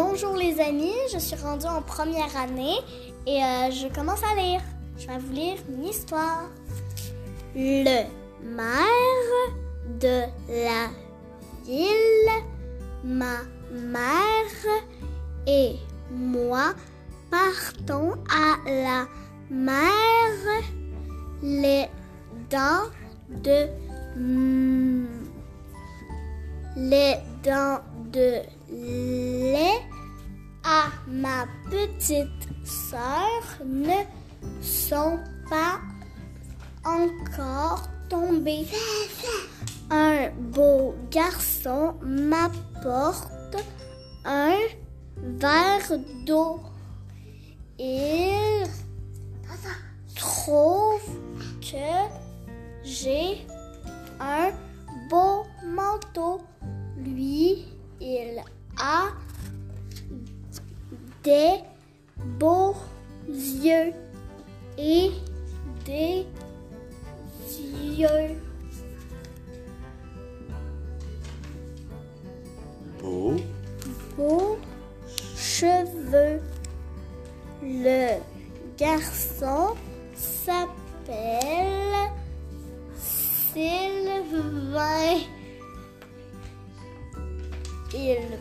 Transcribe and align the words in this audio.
Bonjour 0.00 0.36
les 0.36 0.60
amis, 0.60 0.94
je 1.12 1.18
suis 1.18 1.34
rendue 1.34 1.66
en 1.66 1.82
première 1.82 2.36
année 2.36 2.76
et 3.26 3.42
euh, 3.42 3.70
je 3.72 3.92
commence 3.92 4.22
à 4.22 4.40
lire. 4.40 4.60
Je 4.96 5.08
vais 5.08 5.18
vous 5.18 5.32
lire 5.32 5.56
une 5.68 5.86
histoire. 5.86 6.44
Le 7.52 8.04
maire 8.44 9.56
de 10.00 10.22
la 10.48 10.86
ville, 11.66 12.44
ma 13.02 13.38
mère 13.72 14.84
et 15.48 15.74
moi 16.12 16.74
partons 17.28 18.12
à 18.30 18.70
la 18.70 19.04
mer 19.50 20.62
les 21.42 21.86
dents 22.48 22.86
de 23.30 23.66
les 26.76 27.16
dents 27.42 27.80
de 28.12 28.42
à 30.64 30.86
ma 31.06 31.46
petite 31.70 32.48
sœur 32.64 33.42
ne 33.64 34.04
sont 34.60 35.18
pas 35.48 35.80
encore 36.84 37.88
tombées. 38.08 38.66
Un 39.90 40.30
beau 40.30 40.94
garçon 41.10 41.94
m'apporte 42.02 43.56
un 44.24 44.56
verre 45.16 45.98
d'eau. 46.26 46.60
Il 47.78 48.66
trouve 50.14 51.00
que 51.60 52.08
j'ai 52.82 53.46
un 54.20 54.50
beau 55.08 55.44
manteau. 55.64 56.40
Lui, 56.98 57.66
il 58.00 58.42
a 58.78 59.08
des 61.22 61.60
beaux 62.38 62.74
yeux 63.28 63.92
et 64.76 65.10
des 65.84 66.26
yeux 67.96 68.36
Beau. 73.00 73.36
beaux 74.16 74.58
cheveux. 75.36 76.40
Le 77.62 78.18
garçon 78.76 79.74
s'appelle 80.14 80.68
Sylvain. 82.96 83.98
Il 87.94 88.38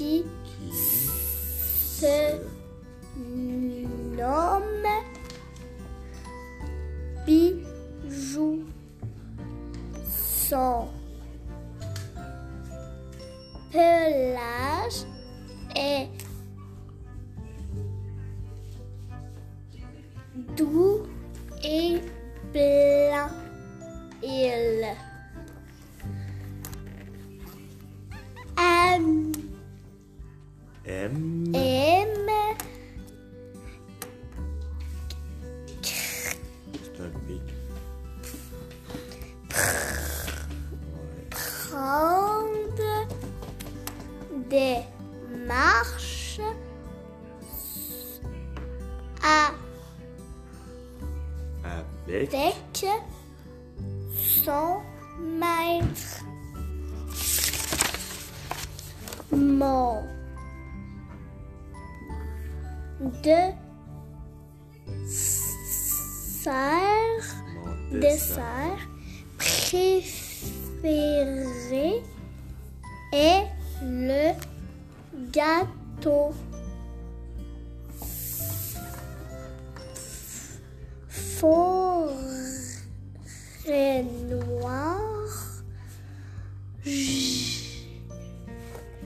Qui. 0.00 0.24
qui 0.44 0.72
se 0.72 2.40
nomme 4.16 4.88
Bijou. 7.26 8.64
Son 10.08 10.88
pelage 13.70 15.04
est 15.76 16.08
doux 20.56 21.02
et 21.62 22.00
blanc. 22.54 23.28
Il 24.22 24.86
M. 30.86 31.44
C'est 36.72 37.00
un. 37.00 37.10
Ouais. 37.28 37.40
prendre 41.70 43.08
des 44.48 44.78
marches 45.46 46.40
Avec. 51.62 52.34
avec 52.34 52.86
son 54.44 54.80
maître. 55.20 56.24
Mon 59.32 60.02
de 63.00 63.52
serre 65.06 66.50
dessert 67.92 68.78
préféré 69.38 70.02
est 73.12 73.46
le 73.82 74.32
gâteau. 75.32 76.32
Forêt 83.66 84.04
noire. 84.28 85.62
J- 86.84 87.88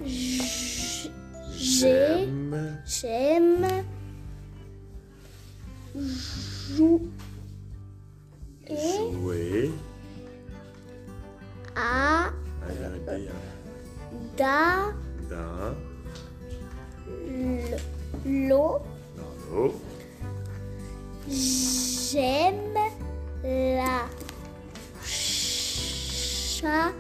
j- 0.05 1.11
J'ai 2.87 3.34
J'aime. 6.77 7.01
J'aime 8.67 9.13
jouer 9.13 9.71
à 11.77 12.31
Regarder 12.67 13.31
da 14.37 14.93
dans. 15.31 15.75
l'eau. 18.27 18.79
J'aime 21.29 22.75
la 23.45 24.09
cha 26.45 26.93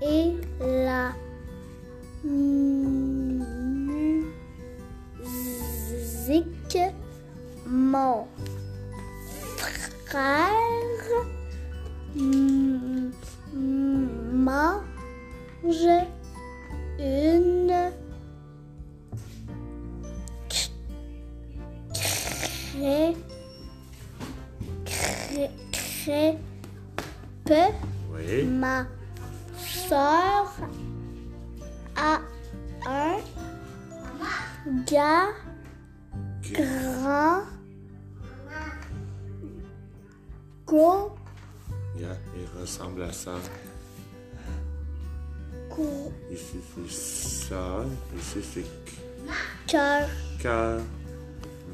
et 0.00 0.34
la 0.60 1.12
frère 10.12 10.52
mange 14.34 14.76
une 16.98 17.90
crêpe, 22.74 23.16
crêpe, 24.84 26.38
crêpe. 27.46 27.74
Oui. 28.12 28.44
Ma 28.44 28.84
soeur 29.56 30.52
a 31.96 32.20
un 32.86 33.16
gars 34.86 35.30
grand 36.52 37.51
Yeah, 40.72 42.16
il 42.34 42.48
ressemble 42.58 43.02
à 43.02 43.12
ça. 43.12 43.32
gros 45.68 46.10
Ici 46.30 46.60
c'est 46.88 47.48
ça. 47.48 47.84
Ici 48.16 48.38
c'est 48.42 48.64
cœur 49.66 50.08
cœur. 50.40 50.80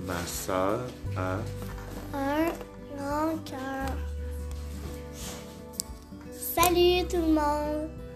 Ma 0.04 0.26
soeur 0.26 0.80
a 1.16 1.36
un 2.12 2.50
grand 2.96 3.36
cœur. 3.44 3.96
Salut 6.32 7.06
tout 7.08 7.18
le 7.18 7.34
monde! 7.34 8.07